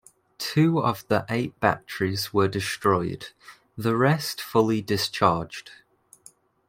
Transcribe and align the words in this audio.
Two 0.39 0.81
of 0.83 1.07
the 1.09 1.27
eight 1.29 1.59
batteries 1.59 2.33
were 2.33 2.47
destroyed, 2.47 3.27
the 3.77 3.95
rest 3.95 4.41
fully 4.41 4.81
discharged. 4.81 5.69